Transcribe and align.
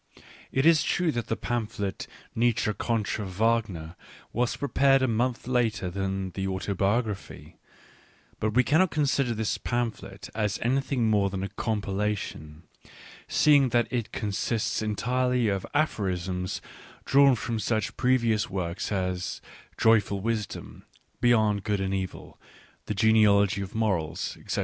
It 0.51 0.65
is 0.65 0.81
true 0.81 1.11
that 1.11 1.27
the 1.27 1.35
pamphlet 1.37 2.07
Nietzsche 2.33 2.73
contra 2.73 3.23
Wagner 3.23 3.95
was 4.33 4.55
prepared 4.55 5.03
a 5.03 5.07
month 5.07 5.45
later 5.47 5.91
than 5.91 6.31
the 6.31 6.47
Auto 6.47 6.73
biography; 6.73 7.57
but 8.39 8.55
we 8.55 8.63
cannot 8.63 8.89
consider 8.89 9.35
this 9.35 9.59
pamphlet 9.59 10.27
as 10.33 10.57
anything 10.63 11.07
more 11.07 11.29
than 11.29 11.43
a 11.43 11.49
compilation, 11.49 12.63
seeing 13.27 13.69
that 13.69 13.93
it 13.93 14.11
con 14.11 14.31
sists 14.31 14.81
entirely 14.81 15.49
of 15.49 15.67
aphorisms 15.71 16.61
drawn 17.05 17.35
from 17.35 17.59
such 17.59 17.95
previous 17.95 18.49
works 18.49 18.91
as 18.91 19.39
Joyful 19.77 20.19
Wisdom, 20.19 20.83
Beyond 21.21 21.63
Good 21.63 21.79
and 21.79 21.93
Evil, 21.93 22.39
The 22.87 22.95
Genealogy 22.95 23.61
of 23.61 23.75
Morals, 23.75 24.35
etc. 24.39 24.59